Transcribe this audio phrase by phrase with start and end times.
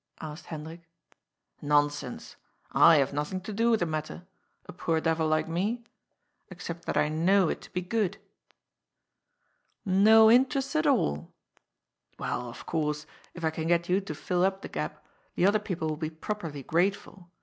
[0.19, 0.79] asked Hen drik.
[0.79, 0.81] ^*
[1.61, 2.35] Nonsense.
[2.71, 4.25] I have nothing to do with the matter.
[4.65, 5.83] A poor devil like me.
[6.49, 8.17] Except that I know it to be good.""
[10.09, 11.31] No interest at all?""
[12.17, 15.59] Well, of course, if I can get you to fill up the gap, the other
[15.59, 17.29] people will be properly grateful.